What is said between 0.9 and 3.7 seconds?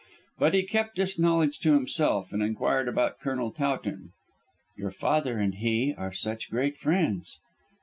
this knowledge to himself, and inquired about Colonel